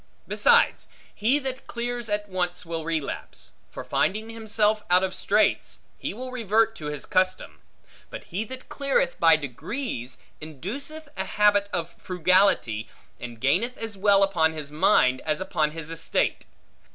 [0.27, 6.11] Besides, he that clears at once will relapse; for finding himself out of straits, he
[6.11, 7.59] will revert to his custom:
[8.09, 14.23] but he that cleareth by degrees, induceth a habit of frugality, and gaineth as well
[14.23, 16.47] upon his mind, as upon his estate.